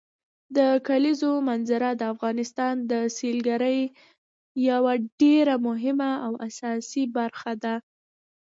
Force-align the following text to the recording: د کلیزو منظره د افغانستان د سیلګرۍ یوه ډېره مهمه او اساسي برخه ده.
د 0.57 0.59
کلیزو 0.87 1.31
منظره 1.49 1.89
د 1.95 2.01
افغانستان 2.13 2.73
د 2.91 2.93
سیلګرۍ 3.17 3.79
یوه 4.69 4.93
ډېره 5.21 5.55
مهمه 5.67 6.11
او 6.25 6.33
اساسي 6.47 7.03
برخه 7.17 7.53
ده. 7.63 7.75